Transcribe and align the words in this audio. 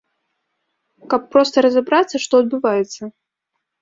Каб 1.11 1.21
проста 1.35 1.55
разабрацца, 1.67 2.15
што 2.25 2.33
адбываецца. 2.45 3.03